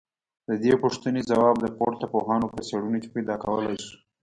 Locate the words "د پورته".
1.59-2.05